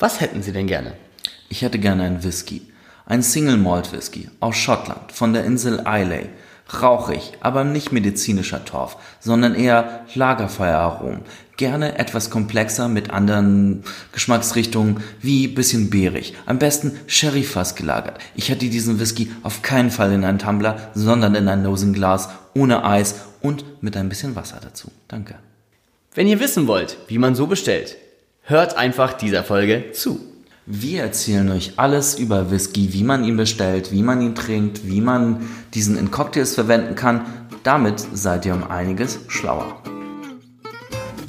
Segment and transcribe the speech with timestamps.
[0.00, 0.94] Was hätten Sie denn gerne?
[1.50, 2.62] Ich hätte gerne einen Whisky.
[3.04, 6.30] Ein Single Malt Whisky aus Schottland von der Insel Islay.
[6.80, 11.20] Rauchig, aber nicht medizinischer Torf, sondern eher Lagerfeueraromen.
[11.58, 16.34] Gerne etwas komplexer mit anderen Geschmacksrichtungen, wie bisschen beerig.
[16.46, 18.18] Am besten Sherryfass gelagert.
[18.34, 22.84] Ich hätte diesen Whisky auf keinen Fall in einen Tumbler, sondern in ein Nosenglas, ohne
[22.84, 24.90] Eis und mit ein bisschen Wasser dazu.
[25.08, 25.34] Danke.
[26.14, 27.96] Wenn ihr wissen wollt, wie man so bestellt,
[28.50, 30.20] hört einfach dieser Folge zu.
[30.66, 35.00] Wir erzählen euch alles über Whisky, wie man ihn bestellt, wie man ihn trinkt, wie
[35.00, 37.24] man diesen in Cocktails verwenden kann.
[37.62, 39.80] Damit seid ihr um einiges schlauer.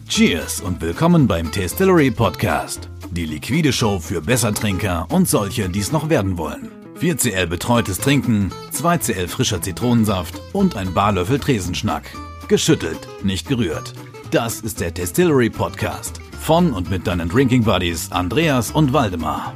[0.08, 2.90] Cheers und willkommen beim Tastillery Podcast.
[3.12, 6.70] Die liquide Show für Bessertrinker und solche, die es noch werden wollen.
[7.00, 12.04] 4cl betreutes Trinken, 2cl frischer Zitronensaft und ein Barlöffel Tresenschnack.
[12.48, 13.94] Geschüttelt, nicht gerührt.
[14.32, 16.21] Das ist der Tastillery Podcast.
[16.42, 19.54] Von und mit deinen Drinking Buddies Andreas und Waldemar.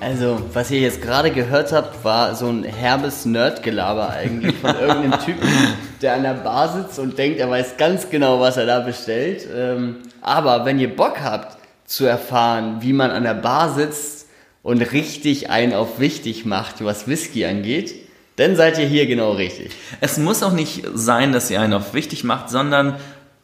[0.00, 5.20] Also, was ihr jetzt gerade gehört habt, war so ein herbes Nerdgelaber eigentlich von irgendeinem
[5.20, 5.48] Typen,
[6.02, 9.46] der an der Bar sitzt und denkt, er weiß ganz genau, was er da bestellt.
[9.54, 14.26] Ähm, aber wenn ihr Bock habt zu erfahren, wie man an der Bar sitzt
[14.64, 17.94] und richtig einen auf wichtig macht, was Whisky angeht,
[18.36, 19.70] dann seid ihr hier genau richtig.
[20.00, 22.96] Es muss auch nicht sein, dass ihr einen auf wichtig macht, sondern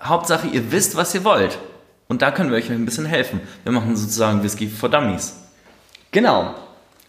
[0.02, 1.58] Hauptsache, ihr wisst, was ihr wollt.
[2.08, 3.40] Und da können wir euch ein bisschen helfen.
[3.62, 5.34] Wir machen sozusagen Whisky for Dummies.
[6.10, 6.54] Genau.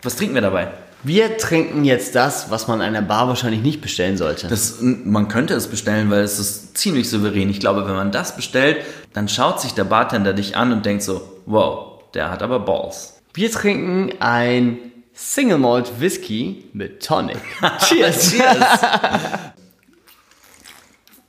[0.03, 0.72] Was trinken wir dabei?
[1.03, 4.48] Wir trinken jetzt das, was man an einer Bar wahrscheinlich nicht bestellen sollte.
[4.48, 7.50] Das, man könnte es bestellen, weil es ist ziemlich souverän.
[7.50, 11.02] Ich glaube, wenn man das bestellt, dann schaut sich der Bartender dich an und denkt
[11.02, 13.20] so, wow, der hat aber Balls.
[13.33, 14.78] Wir trinken ein
[15.14, 17.39] Single Malt Whisky mit Tonic.
[17.80, 18.31] Cheers.
[18.31, 18.80] Cheers.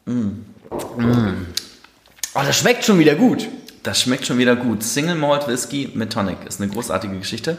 [2.35, 3.49] Oh, das schmeckt schon wieder gut.
[3.83, 4.83] Das schmeckt schon wieder gut.
[4.83, 7.59] Single Malt Whisky mit Tonic ist eine großartige Geschichte.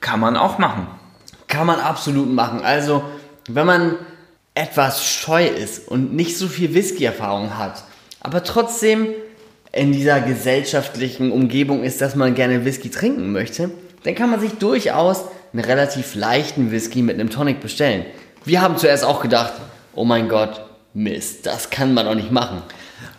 [0.00, 0.86] Kann man auch machen.
[1.48, 2.60] Kann man absolut machen.
[2.62, 3.02] Also,
[3.48, 3.96] wenn man
[4.54, 7.84] etwas scheu ist und nicht so viel Whisky-Erfahrung hat,
[8.20, 9.08] aber trotzdem
[9.72, 13.70] in dieser gesellschaftlichen Umgebung ist, dass man gerne Whisky trinken möchte,
[14.04, 18.06] dann kann man sich durchaus einen relativ leichten Whisky mit einem Tonic bestellen.
[18.44, 19.52] Wir haben zuerst auch gedacht,
[19.94, 20.65] oh mein Gott,
[20.96, 22.62] Mist, das kann man doch nicht machen.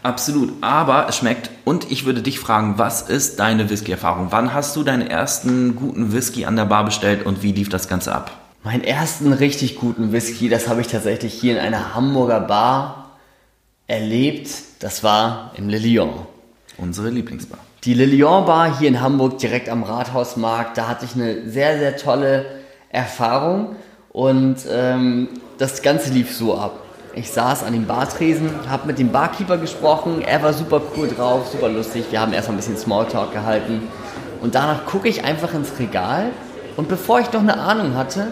[0.02, 1.52] Absolut, aber es schmeckt.
[1.64, 4.28] Und ich würde dich fragen, was ist deine Whisky-Erfahrung?
[4.32, 7.88] Wann hast du deinen ersten guten Whisky an der Bar bestellt und wie lief das
[7.88, 8.32] Ganze ab?
[8.64, 13.12] Meinen ersten richtig guten Whisky, das habe ich tatsächlich hier in einer Hamburger Bar
[13.86, 14.50] erlebt.
[14.80, 16.26] Das war im Le Lion.
[16.78, 17.60] Unsere Lieblingsbar.
[17.84, 21.78] Die Le Lion Bar hier in Hamburg, direkt am Rathausmarkt, da hatte ich eine sehr,
[21.78, 22.46] sehr tolle
[22.90, 23.76] Erfahrung.
[24.10, 26.87] Und ähm, das Ganze lief so ab.
[27.18, 30.22] Ich saß an dem Bartresen, habe mit dem Barkeeper gesprochen.
[30.22, 32.06] Er war super cool drauf, super lustig.
[32.12, 33.82] Wir haben erstmal ein bisschen Smalltalk gehalten.
[34.40, 36.30] Und danach gucke ich einfach ins Regal.
[36.76, 38.28] Und bevor ich noch eine Ahnung hatte,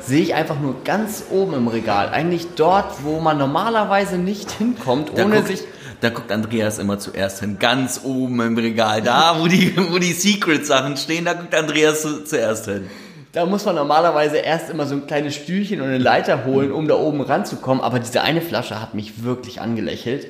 [0.00, 2.10] sehe ich einfach nur ganz oben im Regal.
[2.10, 5.64] Eigentlich dort, wo man normalerweise nicht hinkommt, ohne guckt, sich.
[6.02, 10.12] da guckt Andreas immer zuerst hin, ganz oben im Regal, da wo die, wo die
[10.12, 12.90] Secret-Sachen stehen, da guckt Andreas zu, zuerst hin.
[13.36, 16.88] Da muss man normalerweise erst immer so ein kleines Stühlchen und eine Leiter holen, um
[16.88, 17.84] da oben ranzukommen.
[17.84, 20.26] Aber diese eine Flasche hat mich wirklich angelächelt.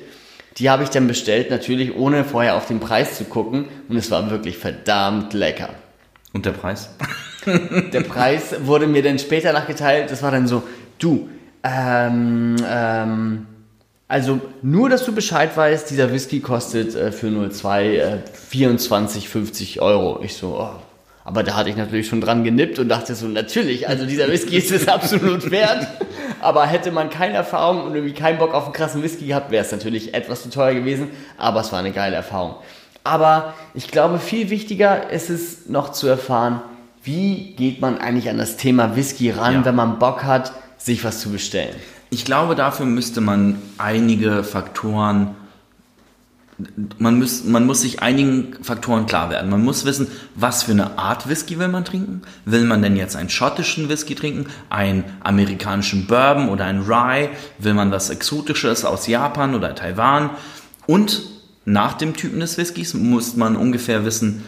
[0.57, 3.69] Die habe ich dann bestellt, natürlich ohne vorher auf den Preis zu gucken.
[3.87, 5.69] Und es war wirklich verdammt lecker.
[6.33, 6.89] Und der Preis?
[7.93, 10.11] Der Preis wurde mir dann später nachgeteilt.
[10.11, 10.63] Das war dann so,
[10.99, 11.29] du,
[11.63, 13.47] ähm, ähm,
[14.09, 18.17] also nur, dass du Bescheid weißt, dieser Whisky kostet äh, für 02 äh,
[18.51, 20.19] 24,50 Euro.
[20.21, 20.86] Ich so, oh.
[21.27, 24.55] Aber da hatte ich natürlich schon dran genippt und dachte so, natürlich, also dieser Whisky
[24.55, 25.85] ist es absolut wert.
[26.39, 29.65] Aber hätte man keine Erfahrung und irgendwie keinen Bock auf einen krassen Whisky gehabt, wäre
[29.65, 31.09] es natürlich etwas zu teuer gewesen.
[31.37, 32.55] Aber es war eine geile Erfahrung.
[33.03, 36.61] Aber ich glaube, viel wichtiger ist es noch zu erfahren,
[37.03, 39.65] wie geht man eigentlich an das Thema Whisky ran, Ja.
[39.65, 41.75] wenn man Bock hat, sich was zu bestellen.
[42.09, 45.35] Ich glaube, dafür müsste man einige Faktoren,
[46.97, 49.49] man muss, man muss sich einigen Faktoren klar werden.
[49.51, 52.23] Man muss wissen, was für eine Art Whisky will man trinken.
[52.45, 57.29] Will man denn jetzt einen schottischen Whisky trinken, einen amerikanischen Bourbon oder einen Rye?
[57.59, 60.31] Will man was Exotisches aus Japan oder Taiwan?
[60.87, 61.21] Und
[61.65, 64.43] nach dem Typen des Whiskys muss man ungefähr wissen,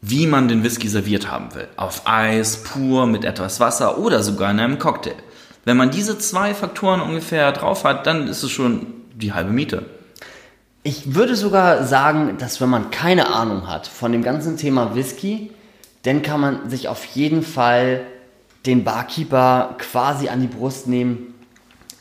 [0.00, 1.68] wie man den Whisky serviert haben will.
[1.76, 5.14] Auf Eis, pur, mit etwas Wasser oder sogar in einem Cocktail.
[5.64, 9.86] Wenn man diese zwei Faktoren ungefähr drauf hat, dann ist es schon die halbe Miete.
[10.86, 15.50] Ich würde sogar sagen, dass wenn man keine Ahnung hat von dem ganzen Thema Whisky,
[16.02, 18.02] dann kann man sich auf jeden Fall
[18.66, 21.32] den Barkeeper quasi an die Brust nehmen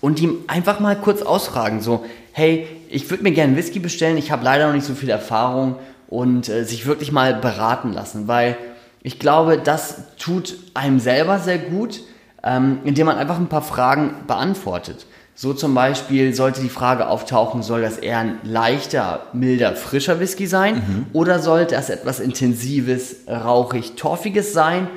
[0.02, 2.04] und ihm einfach mal kurz ausfragen, so,
[2.34, 5.78] hey, ich würde mir gerne Whisky bestellen, ich habe leider noch nicht so viel Erfahrung
[6.10, 8.58] und äh, sich wirklich mal beraten lassen, weil
[9.02, 12.02] ich glaube, das tut einem selber sehr gut,
[12.44, 15.06] ähm, indem man einfach ein paar Fragen beantwortet.
[15.36, 20.46] So zum Beispiel sollte die Frage auftauchen, soll das eher ein leichter, milder, frischer Whisky
[20.46, 21.06] sein mhm.
[21.14, 24.88] oder sollte es etwas intensives, rauchig, torfiges sein?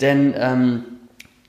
[0.00, 0.84] Denn ähm,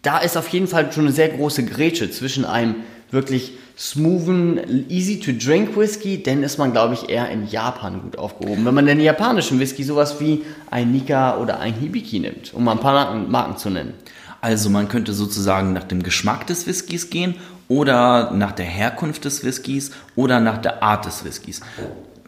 [0.01, 2.75] da ist auf jeden Fall schon eine sehr große Grätsche zwischen einem
[3.12, 8.18] wirklich smoothen, easy to drink Whisky, denn ist man, glaube ich, eher in Japan gut
[8.18, 8.65] aufgehoben.
[8.65, 12.74] Wenn man den japanischen Whisky sowas wie ein Nika oder ein Hibiki nimmt, um mal
[12.74, 13.94] ein paar Marken zu nennen.
[14.41, 17.35] Also man könnte sozusagen nach dem Geschmack des Whiskys gehen
[17.74, 21.62] oder nach der Herkunft des Whiskys oder nach der Art des Whiskys.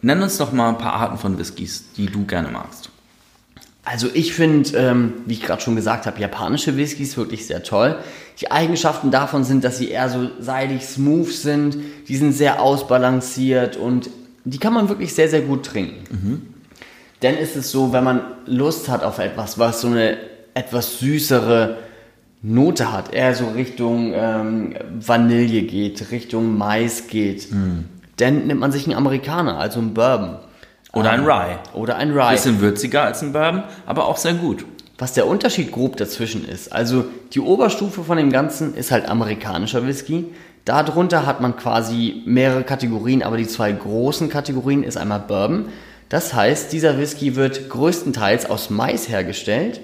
[0.02, 2.90] Nenn uns doch mal ein paar Arten von Whiskys, die du gerne magst.
[3.84, 7.96] Also ich finde, ähm, wie ich gerade schon gesagt habe, japanische Whiskys wirklich sehr toll.
[8.40, 11.78] Die Eigenschaften davon sind, dass sie eher so seidig smooth sind,
[12.08, 14.10] die sind sehr ausbalanciert und
[14.44, 16.02] die kann man wirklich sehr, sehr gut trinken.
[16.10, 16.42] Mhm.
[17.22, 20.16] Denn ist es so, wenn man Lust hat auf etwas, was so eine
[20.54, 21.78] etwas süßere
[22.48, 27.86] Note hat, eher so Richtung ähm, Vanille geht, Richtung Mais geht, mhm.
[28.18, 30.36] dann nimmt man sich einen Amerikaner, also einen Bourbon.
[30.92, 31.58] Oder ein Rye.
[31.74, 32.32] Oder ein Rye.
[32.32, 34.64] Bisschen würziger als ein Bourbon, aber auch sehr gut.
[34.96, 39.84] Was der Unterschied grob dazwischen ist, also die Oberstufe von dem Ganzen ist halt amerikanischer
[39.84, 40.26] Whisky.
[40.64, 45.66] Darunter hat man quasi mehrere Kategorien, aber die zwei großen Kategorien ist einmal Bourbon.
[46.08, 49.80] Das heißt, dieser Whisky wird größtenteils aus Mais hergestellt.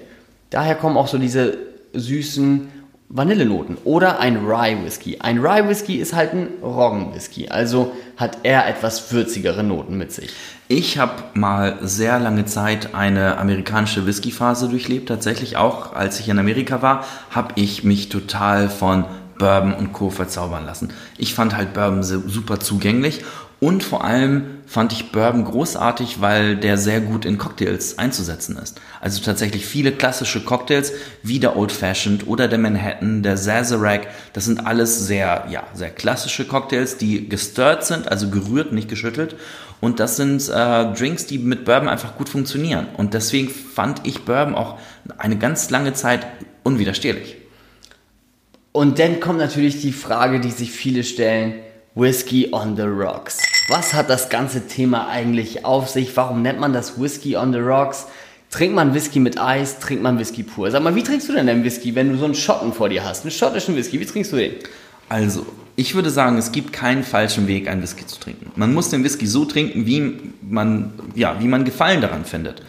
[0.49, 2.69] Daher kommen auch so diese süßen
[3.09, 5.19] Vanillenoten oder ein Rye Whisky.
[5.19, 10.11] Ein Rye Whisky ist halt ein Roggen Whisky, also hat er etwas würzigere Noten mit
[10.11, 10.31] sich.
[10.67, 15.09] Ich habe mal sehr lange Zeit eine amerikanische Whisky-Phase durchlebt.
[15.09, 19.05] Tatsächlich auch, als ich in Amerika war, habe ich mich total von
[19.37, 20.09] Bourbon und Co.
[20.09, 20.91] verzaubern lassen.
[21.17, 23.21] Ich fand halt Bourbon super zugänglich
[23.63, 28.81] und vor allem fand ich Bourbon großartig, weil der sehr gut in Cocktails einzusetzen ist.
[28.99, 34.43] Also tatsächlich viele klassische Cocktails, wie der Old Fashioned oder der Manhattan, der Sazerac, das
[34.43, 39.37] sind alles sehr, ja, sehr klassische Cocktails, die gestirrt sind, also gerührt, nicht geschüttelt.
[39.79, 42.87] Und das sind äh, Drinks, die mit Bourbon einfach gut funktionieren.
[42.97, 44.77] Und deswegen fand ich Bourbon auch
[45.17, 46.27] eine ganz lange Zeit
[46.63, 47.37] unwiderstehlich.
[48.73, 51.53] Und dann kommt natürlich die Frage, die sich viele stellen,
[51.95, 53.52] Whiskey on the Rocks.
[53.67, 56.15] Was hat das ganze Thema eigentlich auf sich?
[56.17, 58.07] Warum nennt man das Whiskey on the Rocks?
[58.49, 59.79] Trinkt man Whisky mit Eis?
[59.79, 60.69] Trinkt man Whisky pur?
[60.69, 63.03] Sag mal, wie trinkst du denn deinen Whisky, wenn du so einen Schotten vor dir
[63.03, 63.23] hast?
[63.23, 64.55] Einen schottischen Whisky, wie trinkst du den?
[65.07, 65.45] Also,
[65.75, 68.51] ich würde sagen, es gibt keinen falschen Weg, einen Whisky zu trinken.
[68.55, 72.61] Man muss den Whisky so trinken, wie man, ja, wie man Gefallen daran findet.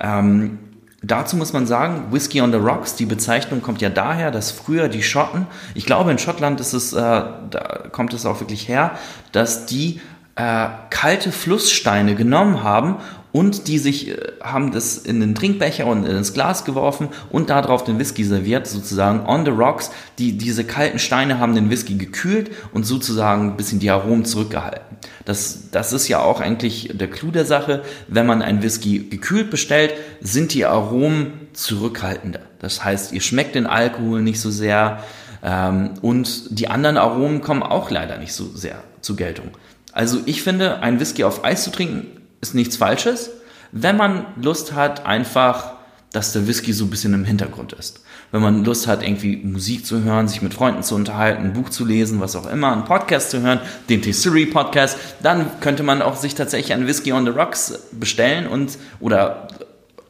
[0.00, 0.58] Ähm,
[1.04, 4.88] Dazu muss man sagen, Whiskey on the Rocks, die Bezeichnung kommt ja daher, dass früher
[4.88, 8.92] die Schotten, ich glaube in Schottland ist es, äh, da kommt es auch wirklich her,
[9.32, 10.00] dass die
[10.36, 12.96] äh, kalte Flusssteine genommen haben
[13.32, 17.84] und die sich äh, haben das in den Trinkbecher und ins Glas geworfen und darauf
[17.84, 19.90] den Whisky serviert, sozusagen on the rocks.
[20.18, 24.98] Die, diese kalten Steine haben den Whisky gekühlt und sozusagen ein bisschen die Aromen zurückgehalten.
[25.24, 27.82] Das, das ist ja auch eigentlich der Clou der Sache.
[28.08, 32.40] Wenn man einen Whisky gekühlt bestellt, sind die Aromen zurückhaltender.
[32.58, 35.02] Das heißt, ihr schmeckt den Alkohol nicht so sehr
[35.42, 39.50] ähm, und die anderen Aromen kommen auch leider nicht so sehr zur Geltung.
[39.92, 42.06] Also ich finde, ein Whisky auf Eis zu trinken
[42.40, 43.30] ist nichts Falsches,
[43.72, 45.74] wenn man Lust hat, einfach,
[46.12, 48.02] dass der Whisky so ein bisschen im Hintergrund ist.
[48.30, 51.68] Wenn man Lust hat, irgendwie Musik zu hören, sich mit Freunden zu unterhalten, ein Buch
[51.68, 56.00] zu lesen, was auch immer, einen Podcast zu hören, den T-Siri Podcast, dann könnte man
[56.00, 59.48] auch sich tatsächlich einen Whisky on the Rocks bestellen und oder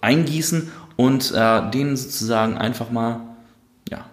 [0.01, 3.21] eingießen und äh, den sozusagen einfach mal,
[3.89, 4.05] ja.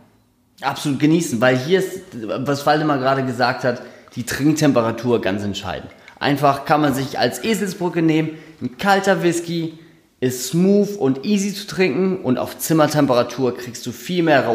[0.62, 3.82] Absolut genießen, weil hier ist, was Waldemar gerade gesagt hat,
[4.20, 5.90] die Trinktemperatur ganz entscheidend.
[6.20, 8.32] Einfach kann man sich als Eselsbrücke nehmen.
[8.62, 9.80] Ein kalter Whisky
[10.20, 14.46] ist smooth und easy zu trinken und auf Zimmertemperatur kriegst du viel mehr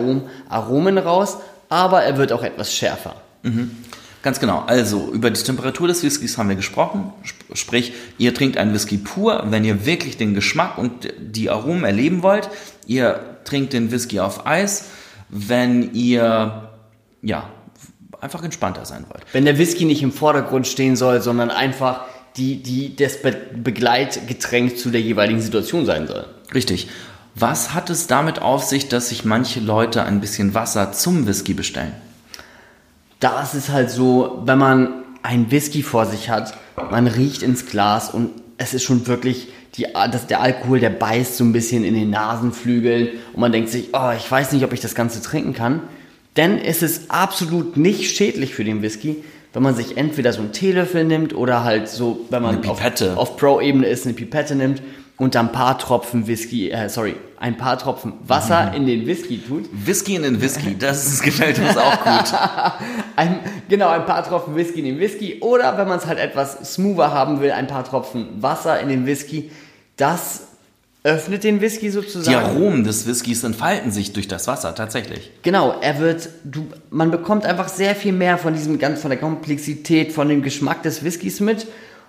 [0.51, 1.39] Aromen, raus,
[1.71, 3.17] aber er wird auch etwas schärfer.
[3.43, 3.71] Mhm.
[4.23, 4.65] Ganz genau.
[4.67, 7.15] Also über die Temperatur des Whiskys haben wir gesprochen.
[7.55, 12.23] Sprich, ihr trinkt einen Whisky pur, wenn ihr wirklich den Geschmack und die Aromen erleben
[12.23, 12.51] wollt.
[12.87, 14.91] Ihr trinkt den Whisky auf Eis,
[15.31, 16.69] wenn ihr
[17.23, 17.49] ja
[18.25, 19.23] einfach entspannter sein wollt.
[19.33, 24.79] Wenn der Whisky nicht im Vordergrund stehen soll, sondern einfach die, die, das Be Begleitgetränk
[24.79, 26.25] zu der jeweiligen Situation sein soll.
[26.53, 26.89] Richtig.
[27.37, 31.53] Was hat es damit auf sich, dass sich manche Leute ein bisschen Wasser zum Whisky
[31.53, 31.93] bestellen?
[33.21, 36.57] Das ist halt so, wenn man einen Whisky vor sich hat,
[36.91, 41.37] man riecht ins Glas und es ist schon wirklich, die, dass der Alkohol, der beißt
[41.37, 44.73] so ein bisschen in den Nasenflügeln und man denkt sich, oh, ich weiß nicht, ob
[44.73, 45.83] ich das Ganze trinken kann.
[46.37, 49.23] Denn es ist absolut nicht schädlich für den Whisky,
[49.53, 52.81] wenn man sich entweder so einen Teelöffel nimmt oder halt so, wenn man auf,
[53.17, 54.83] auf Pro-Ebene ist, eine Pipette nimmt
[55.17, 58.75] und dann ein paar Tropfen Whisky, äh, sorry, ein paar Tropfen Wasser Mhm.
[58.79, 59.69] in den Whisky tut.
[59.73, 62.35] Whisky in den Whisky, das ist, gefällt uns auch gut.
[63.17, 63.39] Ein,
[63.69, 67.13] genau, ein paar Tropfen Whisky in den Whisky oder wenn man es halt etwas smoother
[67.13, 69.53] haben will, ein paar Tropfen Wasser in den Whisky.
[69.97, 70.49] Das
[71.05, 72.35] öffnet den Whisky Die sozusagen.
[72.35, 75.31] Aromen des Whiskys entfalten sich durch das Wasser, tatsächlich.
[75.43, 79.21] Genau, er wird, du, man bekommt einfach sehr viel mehr von diesem ganz, von der
[79.21, 81.67] Komplexität, von dem Geschmack des Whiskys mit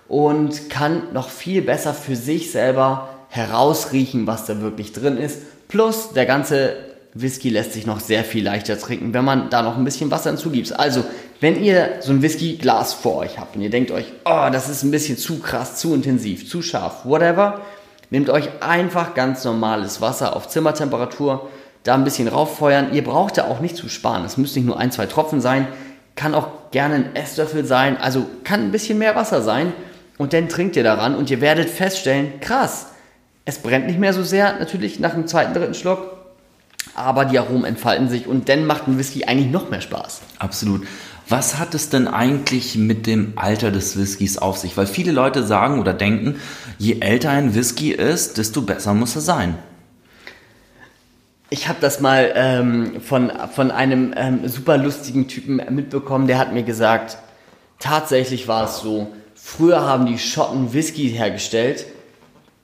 [0.08, 5.40] und kann noch viel besser für sich selber herausriechen, was da wirklich drin ist.
[5.68, 6.76] Plus, der ganze
[7.12, 10.30] Whisky lässt sich noch sehr viel leichter trinken, wenn man da noch ein bisschen Wasser
[10.30, 10.78] hinzugibt.
[10.78, 11.04] Also,
[11.40, 14.84] wenn ihr so ein Whiskyglas vor euch habt und ihr denkt euch, oh, das ist
[14.84, 17.60] ein bisschen zu krass, zu intensiv, zu scharf, whatever,
[18.10, 21.48] nehmt euch einfach ganz normales Wasser auf Zimmertemperatur,
[21.82, 22.92] da ein bisschen rauffeuern.
[22.92, 24.24] Ihr braucht da auch nicht zu sparen.
[24.24, 25.68] Es müssen nicht nur ein, zwei Tropfen sein,
[26.14, 29.72] kann auch gerne ein Esslöffel sein, also kann ein bisschen mehr Wasser sein.
[30.18, 32.86] Und dann trinkt ihr daran und ihr werdet feststellen, krass,
[33.44, 36.16] es brennt nicht mehr so sehr, natürlich nach dem zweiten, dritten Schluck,
[36.94, 40.22] aber die Aromen entfalten sich und dann macht ein Whisky eigentlich noch mehr Spaß.
[40.38, 40.86] Absolut.
[41.28, 44.76] Was hat es denn eigentlich mit dem Alter des Whiskys auf sich?
[44.76, 46.36] Weil viele Leute sagen oder denken,
[46.78, 49.58] je älter ein Whisky ist, desto besser muss er sein.
[51.50, 56.52] Ich habe das mal ähm, von, von einem ähm, super lustigen Typen mitbekommen, der hat
[56.52, 57.18] mir gesagt,
[57.78, 61.86] tatsächlich war es so, früher haben die Schotten Whisky hergestellt,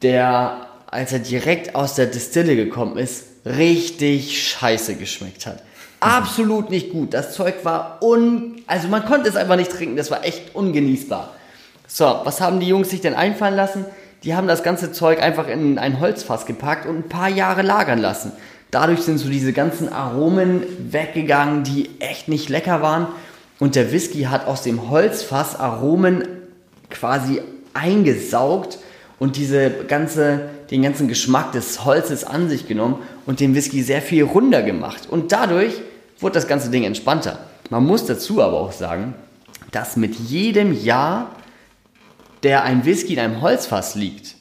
[0.02, 5.62] der, als er direkt aus der Distille gekommen ist, richtig scheiße geschmeckt hat.
[6.02, 7.14] Absolut nicht gut.
[7.14, 8.62] Das Zeug war un...
[8.66, 11.30] Also man konnte es einfach nicht trinken, das war echt ungenießbar.
[11.86, 13.84] So, was haben die Jungs sich denn einfallen lassen?
[14.24, 17.98] Die haben das ganze Zeug einfach in ein Holzfass gepackt und ein paar Jahre lagern
[17.98, 18.32] lassen.
[18.70, 23.08] Dadurch sind so diese ganzen Aromen weggegangen, die echt nicht lecker waren.
[23.58, 26.24] Und der Whisky hat aus dem Holzfass Aromen
[26.88, 27.42] quasi
[27.74, 28.78] eingesaugt
[29.18, 34.02] und diese ganze, den ganzen Geschmack des Holzes an sich genommen und den Whisky sehr
[34.02, 35.08] viel runder gemacht.
[35.10, 35.74] Und dadurch
[36.22, 37.38] wurde das ganze Ding entspannter.
[37.70, 39.14] Man muss dazu aber auch sagen,
[39.70, 41.30] dass mit jedem Jahr,
[42.42, 44.36] der ein Whisky in einem Holzfass liegt,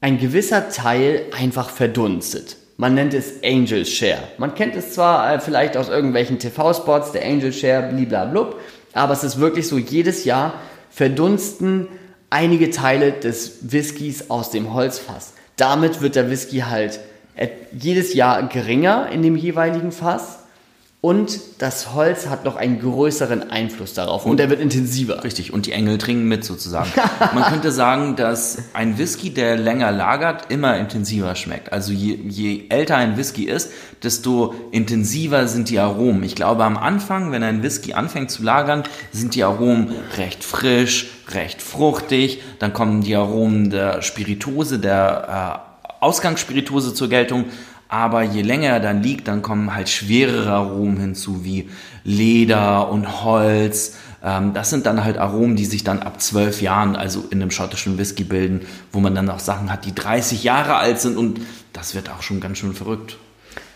[0.00, 2.56] ein gewisser Teil einfach verdunstet.
[2.76, 4.22] Man nennt es Angel Share.
[4.38, 8.58] Man kennt es zwar äh, vielleicht aus irgendwelchen TV-Spots, der Angel Share, bliblablub,
[8.94, 10.54] aber es ist wirklich so, jedes Jahr
[10.88, 11.88] verdunsten
[12.30, 15.34] einige Teile des Whiskys aus dem Holzfass.
[15.56, 17.00] Damit wird der Whisky halt
[17.72, 20.39] jedes Jahr geringer in dem jeweiligen Fass
[21.02, 25.24] und das Holz hat noch einen größeren Einfluss darauf und er wird intensiver.
[25.24, 26.90] Richtig, und die Engel trinken mit sozusagen.
[27.34, 31.72] Man könnte sagen, dass ein Whisky, der länger lagert, immer intensiver schmeckt.
[31.72, 33.70] Also je, je älter ein Whisky ist,
[34.02, 36.22] desto intensiver sind die Aromen.
[36.22, 41.08] Ich glaube, am Anfang, wenn ein Whisky anfängt zu lagern, sind die Aromen recht frisch,
[41.30, 42.42] recht fruchtig.
[42.58, 47.46] Dann kommen die Aromen der Spiritose, der äh, Ausgangsspiritose zur Geltung.
[47.90, 51.68] Aber je länger er dann liegt, dann kommen halt schwerere Aromen hinzu, wie
[52.04, 53.96] Leder und Holz.
[54.22, 57.50] Ähm, das sind dann halt Aromen, die sich dann ab zwölf Jahren, also in einem
[57.50, 58.60] schottischen Whisky bilden,
[58.92, 61.40] wo man dann auch Sachen hat, die 30 Jahre alt sind und
[61.72, 63.16] das wird auch schon ganz schön verrückt.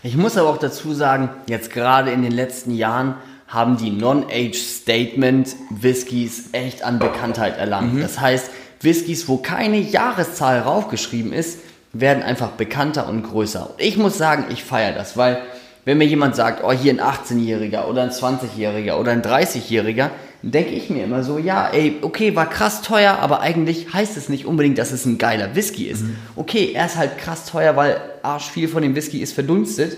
[0.01, 3.15] Ich muss aber auch dazu sagen, jetzt gerade in den letzten Jahren
[3.49, 8.01] haben die Non-Age Statement Whiskys echt an Bekanntheit erlangt.
[8.01, 11.59] Das heißt, Whiskys, wo keine Jahreszahl raufgeschrieben ist,
[11.99, 13.69] werden einfach bekannter und größer.
[13.71, 15.41] Und ich muss sagen, ich feiere das, weil
[15.85, 20.09] wenn mir jemand sagt, oh, hier ein 18-Jähriger oder ein 20-Jähriger oder ein 30-Jähriger,
[20.41, 24.29] denke ich mir immer so, ja, ey, okay, war krass teuer, aber eigentlich heißt es
[24.29, 26.03] nicht unbedingt, dass es ein geiler Whisky ist.
[26.35, 29.97] Okay, er ist halt krass teuer, weil arsch viel von dem Whisky ist verdunstet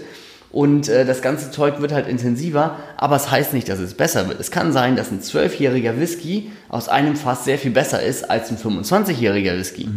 [0.51, 4.27] und äh, das ganze Zeug wird halt intensiver, aber es heißt nicht, dass es besser
[4.29, 4.39] wird.
[4.39, 8.49] Es kann sein, dass ein 12-jähriger Whisky aus einem Fass sehr viel besser ist als
[8.49, 9.89] ein 25-jähriger Whisky.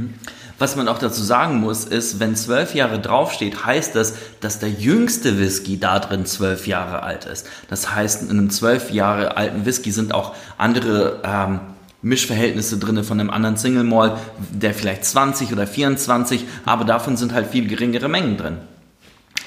[0.61, 4.13] Was man auch dazu sagen muss, ist, wenn zwölf Jahre draufsteht, heißt das,
[4.43, 7.47] dass der jüngste Whisky da drin zwölf Jahre alt ist.
[7.71, 11.61] Das heißt, in einem zwölf Jahre alten Whisky sind auch andere ähm,
[12.03, 14.13] Mischverhältnisse drin von einem anderen Single Malt,
[14.53, 18.59] der vielleicht 20 oder 24, aber davon sind halt viel geringere Mengen drin.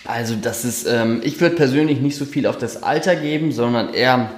[0.06, 3.94] Also das ist, ähm, ich würde persönlich nicht so viel auf das Alter geben, sondern
[3.94, 4.32] eher,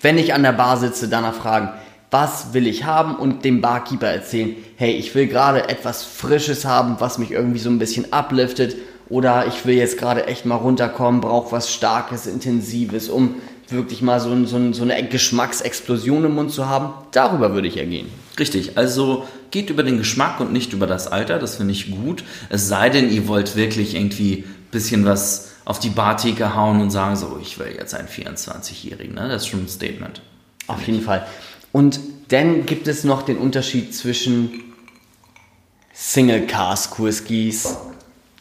[0.00, 1.68] wenn ich an der Bar sitze, danach fragen,
[2.10, 6.96] was will ich haben und dem Barkeeper erzählen, hey, ich will gerade etwas Frisches haben,
[6.98, 8.76] was mich irgendwie so ein bisschen upliftet
[9.08, 13.36] oder ich will jetzt gerade echt mal runterkommen, brauche was Starkes, Intensives, um
[13.68, 16.92] wirklich mal so, so, so eine Geschmacksexplosion im Mund zu haben.
[17.12, 18.08] Darüber würde ich ja gehen.
[18.38, 22.24] Richtig, also geht über den Geschmack und nicht über das Alter, das finde ich gut.
[22.48, 26.90] Es sei denn, ihr wollt wirklich irgendwie ein bisschen was auf die Bartheke hauen und
[26.90, 29.28] sagen so, ich will jetzt einen 24-Jährigen, ne?
[29.28, 30.22] das ist schon ein Statement.
[30.66, 31.26] Auf jeden Fall.
[31.72, 34.62] Und dann gibt es noch den Unterschied zwischen
[35.92, 37.76] Single Cask Whiskys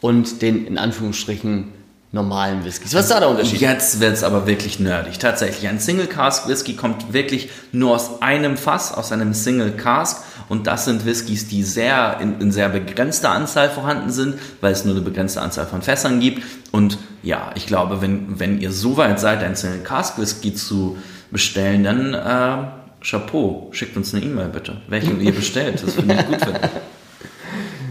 [0.01, 1.73] und den in Anführungsstrichen
[2.11, 2.93] normalen Whiskys.
[2.93, 3.59] Was ist da der Unterschied?
[3.59, 5.19] Jetzt wird es aber wirklich nerdig.
[5.19, 10.23] Tatsächlich, ein Single Cask Whisky kommt wirklich nur aus einem Fass, aus einem Single Cask.
[10.49, 14.85] Und das sind Whiskys, die sehr in, in sehr begrenzter Anzahl vorhanden sind, weil es
[14.85, 16.43] nur eine begrenzte Anzahl von Fässern gibt.
[16.71, 20.97] Und ja, ich glaube, wenn, wenn ihr so weit seid, ein Single Cask Whisky zu
[21.31, 25.81] bestellen, dann äh, Chapeau, schickt uns eine E-Mail bitte, welchen ihr bestellt.
[25.81, 26.59] Das finde ich gut für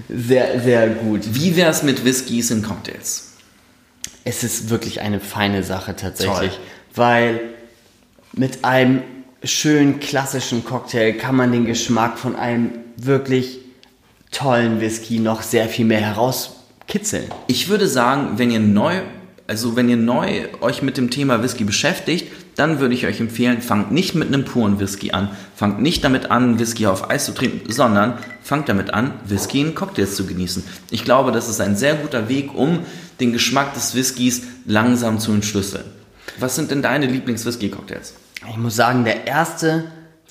[0.08, 1.22] Sehr, sehr gut.
[1.32, 3.32] Wie wäre es mit Whiskys in Cocktails?
[4.24, 6.60] Es ist wirklich eine feine Sache tatsächlich, Toll.
[6.94, 7.40] weil
[8.32, 9.02] mit einem
[9.42, 13.60] schönen klassischen Cocktail kann man den Geschmack von einem wirklich
[14.32, 17.30] tollen Whisky noch sehr viel mehr herauskitzeln.
[17.46, 19.00] Ich würde sagen, wenn ihr neu,
[19.46, 23.60] also wenn ihr neu euch mit dem Thema Whisky beschäftigt, dann würde ich euch empfehlen,
[23.60, 25.30] fangt nicht mit einem puren Whisky an.
[25.54, 29.74] Fangt nicht damit an, Whisky auf Eis zu trinken, sondern fangt damit an, Whisky in
[29.74, 30.64] Cocktails zu genießen.
[30.90, 32.80] Ich glaube, das ist ein sehr guter Weg, um
[33.20, 35.84] den Geschmack des Whiskys langsam zu entschlüsseln.
[36.38, 38.14] Was sind denn deine Lieblings-Whisky-Cocktails?
[38.50, 39.84] Ich muss sagen, der erste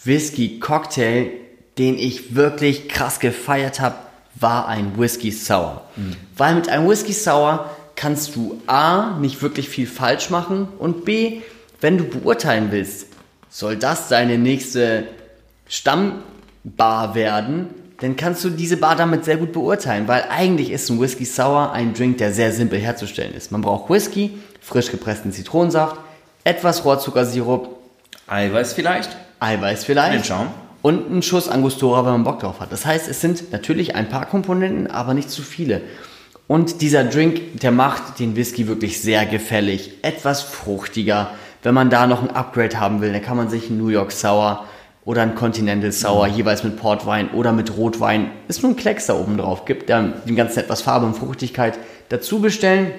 [0.04, 1.32] Whisky-Cocktail,
[1.78, 3.96] den ich wirklich krass gefeiert habe,
[4.36, 5.84] war ein Whisky Sour.
[6.36, 11.42] Weil mit einem Whisky Sour kannst du A, nicht wirklich viel falsch machen und B,
[11.86, 13.06] wenn du beurteilen willst,
[13.48, 15.04] soll das deine nächste
[15.70, 21.00] Stammbar werden, dann kannst du diese Bar damit sehr gut beurteilen, weil eigentlich ist ein
[21.00, 23.52] Whisky Sour ein Drink, der sehr simpel herzustellen ist.
[23.52, 25.98] Man braucht Whisky, frisch gepressten Zitronensaft,
[26.44, 27.70] etwas Rohrzuckersirup,
[28.26, 29.16] Eiweiß vielleicht?
[29.40, 30.16] Eiweiß vielleicht.
[30.16, 30.48] Den Schaum.
[30.82, 32.72] Und einen Schuss Angostura, wenn man Bock drauf hat.
[32.72, 35.82] Das heißt, es sind natürlich ein paar Komponenten, aber nicht zu viele.
[36.48, 41.30] Und dieser Drink, der macht den Whisky wirklich sehr gefällig, etwas fruchtiger.
[41.66, 44.12] Wenn man da noch ein Upgrade haben will, dann kann man sich einen New York
[44.12, 44.66] Sour
[45.04, 49.16] oder einen Continental Sour jeweils mit Portwein oder mit Rotwein, ist nur ein Klecks da
[49.16, 51.80] oben drauf gibt, der dem Ganzen etwas Farbe und Fruchtigkeit
[52.10, 52.92] dazu bestellen.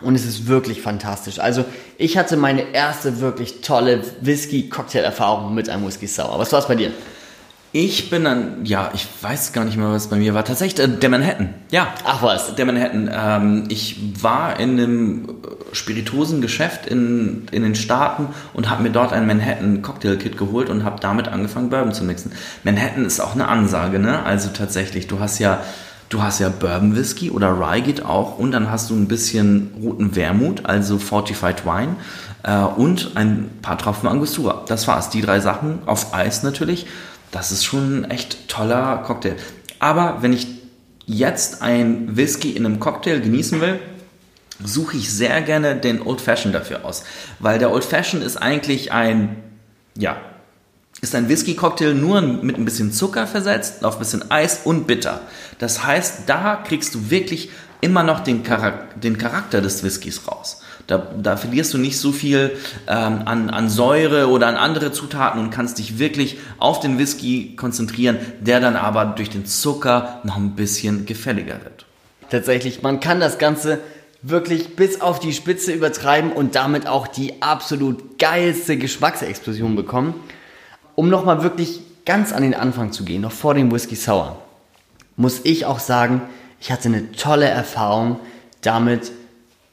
[0.00, 1.38] Und es ist wirklich fantastisch.
[1.38, 1.64] Also
[1.96, 6.40] ich hatte meine erste wirklich tolle Whisky-Cocktail-Erfahrung mit einem Whisky Sour.
[6.40, 6.90] Was war es bei dir?
[7.70, 10.44] Ich bin dann, ja, ich weiß gar nicht mehr, was bei mir war.
[10.44, 11.54] Tatsächlich äh, der Manhattan.
[11.70, 11.94] Ja.
[12.04, 12.54] Ach was.
[12.56, 13.10] Der Manhattan.
[13.12, 15.28] Ähm, ich war in einem
[15.72, 20.84] Spirituosengeschäft in, in den Staaten und habe mir dort ein Manhattan Cocktail Kit geholt und
[20.84, 22.32] habe damit angefangen, Bourbon zu mixen.
[22.64, 24.22] Manhattan ist auch eine Ansage, ne?
[24.24, 25.60] Also tatsächlich, du hast ja,
[26.08, 29.70] du hast ja Bourbon Whisky oder Rye geht auch und dann hast du ein bisschen
[29.80, 31.96] roten Wermut, also Fortified Wine
[32.42, 34.64] äh, und ein paar Tropfen Angostura.
[34.66, 35.10] Das war's.
[35.10, 36.86] Die drei Sachen auf Eis natürlich.
[37.30, 39.36] Das ist schon ein echt toller Cocktail.
[39.78, 40.46] Aber wenn ich
[41.06, 43.80] jetzt ein Whisky in einem Cocktail genießen will,
[44.62, 47.04] suche ich sehr gerne den Old Fashioned dafür aus.
[47.38, 49.36] Weil der Old Fashioned ist eigentlich ein,
[49.96, 50.16] ja,
[51.00, 55.20] ist ein Whisky-Cocktail nur mit ein bisschen Zucker versetzt, auf ein bisschen Eis und bitter.
[55.58, 60.62] Das heißt, da kriegst du wirklich immer noch den, Charak den Charakter des Whiskys raus.
[60.88, 65.38] Da, da verlierst du nicht so viel ähm, an, an Säure oder an andere Zutaten
[65.38, 70.36] und kannst dich wirklich auf den Whisky konzentrieren, der dann aber durch den Zucker noch
[70.36, 71.84] ein bisschen gefälliger wird.
[72.30, 73.80] Tatsächlich, man kann das Ganze
[74.22, 80.14] wirklich bis auf die Spitze übertreiben und damit auch die absolut geilste Geschmacksexplosion bekommen.
[80.94, 84.42] Um nochmal wirklich ganz an den Anfang zu gehen, noch vor dem Whisky Sour,
[85.16, 86.22] muss ich auch sagen,
[86.60, 88.18] ich hatte eine tolle Erfahrung
[88.62, 89.12] damit,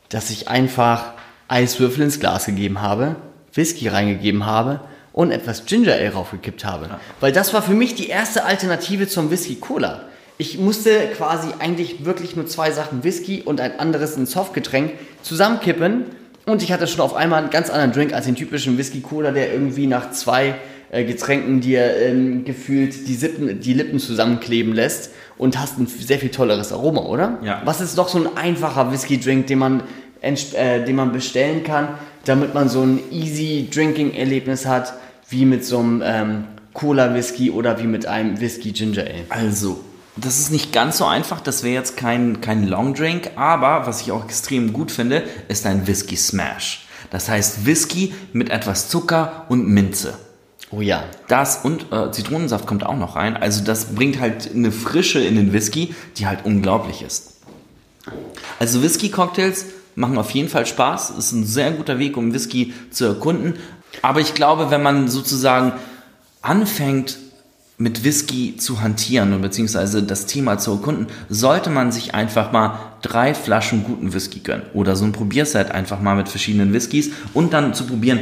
[0.09, 1.13] dass ich einfach
[1.47, 3.15] Eiswürfel ins Glas gegeben habe,
[3.53, 4.81] Whisky reingegeben habe
[5.13, 6.89] und etwas Ginger Ale raufgekippt habe.
[7.19, 10.03] Weil das war für mich die erste Alternative zum Whisky Cola.
[10.37, 16.05] Ich musste quasi eigentlich wirklich nur zwei Sachen Whisky und ein anderes ein Softgetränk zusammenkippen
[16.45, 19.31] und ich hatte schon auf einmal einen ganz anderen Drink als den typischen Whisky Cola,
[19.31, 20.55] der irgendwie nach zwei
[20.91, 26.19] äh, Getränken dir ähm, gefühlt die, Sippen, die Lippen zusammenkleben lässt und hast ein sehr
[26.19, 27.39] viel tolleres Aroma, oder?
[27.43, 27.61] Ja.
[27.65, 29.83] Was ist doch so ein einfacher Whisky-Drink, den man,
[30.21, 31.89] äh, den man bestellen kann,
[32.25, 34.93] damit man so ein easy Drinking-Erlebnis hat,
[35.29, 36.43] wie mit so einem ähm,
[36.73, 39.25] Cola-Whisky oder wie mit einem Whisky Ginger Ale?
[39.29, 39.83] Also,
[40.17, 41.41] das ist nicht ganz so einfach.
[41.41, 45.65] Das wäre jetzt kein, kein Long Drink, aber was ich auch extrem gut finde, ist
[45.65, 46.87] ein Whisky Smash.
[47.11, 50.17] Das heißt Whisky mit etwas Zucker und Minze.
[50.71, 51.03] Oh ja.
[51.27, 53.37] Das und äh, Zitronensaft kommt auch noch rein.
[53.37, 57.33] Also das bringt halt eine Frische in den Whisky, die halt unglaublich ist.
[58.59, 61.11] Also Whisky-Cocktails machen auf jeden Fall Spaß.
[61.11, 63.55] Ist ein sehr guter Weg, um Whisky zu erkunden.
[64.01, 65.73] Aber ich glaube, wenn man sozusagen
[66.41, 67.17] anfängt,
[67.77, 72.79] mit Whisky zu hantieren und beziehungsweise das Thema zu erkunden, sollte man sich einfach mal
[73.01, 77.53] drei Flaschen guten Whisky gönnen oder so ein Probierset einfach mal mit verschiedenen Whiskys und
[77.53, 78.19] dann zu probieren,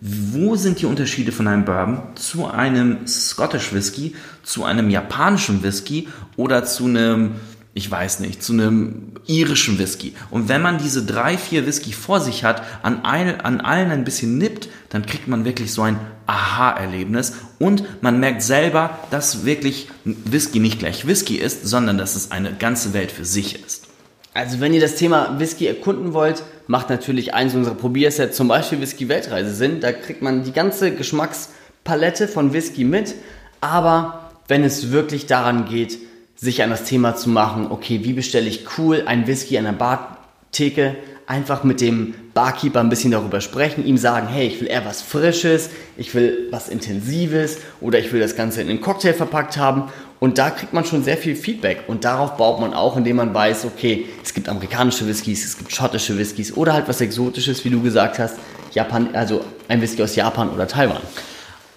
[0.00, 6.08] wo sind die Unterschiede von einem Bourbon zu einem Scottish Whisky, zu einem japanischen Whisky
[6.36, 7.36] oder zu einem,
[7.72, 10.12] ich weiß nicht, zu einem irischen Whisky.
[10.30, 14.04] Und wenn man diese drei, vier Whisky vor sich hat, an, ein, an allen ein
[14.04, 19.88] bisschen nippt, dann kriegt man wirklich so ein Aha-Erlebnis und man merkt selber, dass wirklich
[20.04, 23.86] Whisky nicht gleich Whisky ist, sondern dass es eine ganze Welt für sich ist.
[24.34, 28.80] Also wenn ihr das Thema Whisky erkunden wollt, macht natürlich eins unserer Probiersets, zum Beispiel
[28.82, 29.80] Whisky Weltreise Sinn.
[29.80, 33.14] Da kriegt man die ganze Geschmackspalette von Whisky mit.
[33.62, 35.98] Aber wenn es wirklich daran geht,
[36.34, 39.72] sich an das Thema zu machen, okay, wie bestelle ich cool ein Whisky an der
[39.72, 44.84] Bartheke, einfach mit dem Barkeeper ein bisschen darüber sprechen, ihm sagen, hey, ich will eher
[44.84, 49.56] was Frisches, ich will was Intensives oder ich will das Ganze in einen Cocktail verpackt
[49.56, 51.84] haben und da kriegt man schon sehr viel Feedback.
[51.88, 55.72] Und darauf baut man auch, indem man weiß, okay, es gibt amerikanische Whiskys, es gibt
[55.72, 58.36] schottische Whiskys oder halt was Exotisches, wie du gesagt hast,
[58.72, 61.02] Japan, also ein Whisky aus Japan oder Taiwan.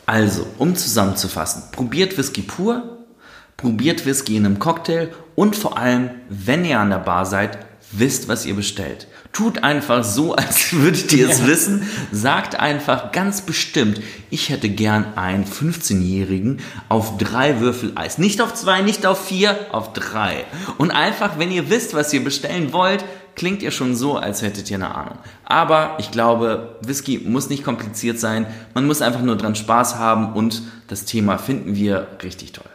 [0.05, 2.97] Also, um zusammenzufassen, probiert Whisky pur,
[3.57, 8.28] probiert Whisky in einem Cocktail und vor allem, wenn ihr an der Bar seid, wisst,
[8.28, 9.08] was ihr bestellt.
[9.32, 11.47] Tut einfach so, als würdet ihr es ja.
[11.47, 11.89] wissen.
[12.12, 18.17] Sagt einfach ganz bestimmt, ich hätte gern einen 15-Jährigen auf drei Würfel Eis.
[18.17, 20.45] Nicht auf zwei, nicht auf vier, auf drei.
[20.78, 23.04] Und einfach, wenn ihr wisst, was ihr bestellen wollt,
[23.36, 25.17] klingt ihr schon so, als hättet ihr eine Ahnung.
[25.45, 28.45] Aber ich glaube, Whisky muss nicht kompliziert sein.
[28.73, 32.65] Man muss einfach nur dran Spaß haben und das Thema finden wir richtig toll.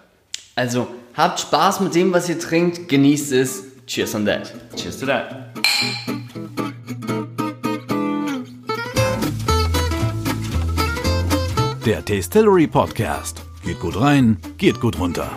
[0.57, 3.65] Also, habt Spaß mit dem, was ihr trinkt, genießt es.
[3.87, 4.53] Cheers on that.
[4.77, 5.55] Cheers to that.
[11.85, 13.43] Der Tastillery Podcast.
[13.63, 15.31] Geht gut rein, geht gut runter.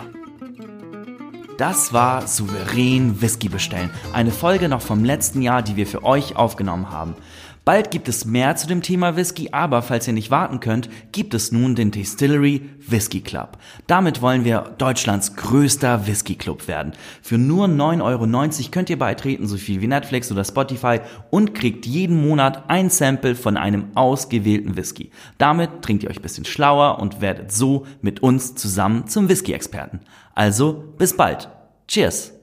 [1.58, 3.90] Das war Souverän Whisky bestellen.
[4.12, 7.16] Eine Folge noch vom letzten Jahr, die wir für euch aufgenommen haben.
[7.68, 11.34] Bald gibt es mehr zu dem Thema Whisky, aber falls ihr nicht warten könnt, gibt
[11.34, 13.58] es nun den Distillery Whisky Club.
[13.86, 16.94] Damit wollen wir Deutschlands größter Whisky Club werden.
[17.20, 21.84] Für nur 9,90 Euro könnt ihr beitreten, so viel wie Netflix oder Spotify und kriegt
[21.84, 25.10] jeden Monat ein Sample von einem ausgewählten Whisky.
[25.36, 30.00] Damit trinkt ihr euch ein bisschen schlauer und werdet so mit uns zusammen zum Whisky-Experten.
[30.34, 31.50] Also bis bald.
[31.86, 32.37] Cheers!